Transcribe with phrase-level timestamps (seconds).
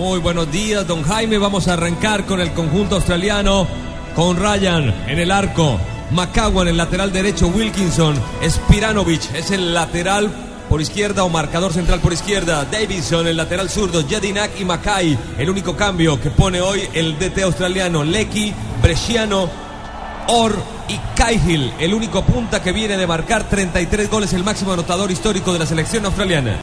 [0.00, 1.36] Muy buenos días, don Jaime.
[1.36, 3.68] Vamos a arrancar con el conjunto australiano,
[4.16, 5.78] con Ryan en el arco,
[6.12, 10.30] Macagua en el lateral derecho, Wilkinson, Spiranovic es el lateral
[10.70, 15.18] por izquierda o marcador central por izquierda, Davidson el lateral zurdo, Jedinak y Mackay.
[15.36, 19.50] El único cambio que pone hoy el DT australiano, Lecky, Bresciano,
[20.28, 20.56] Orr
[20.88, 25.52] y Cahill, el único punta que viene de marcar 33 goles, el máximo anotador histórico
[25.52, 26.58] de la selección australiana.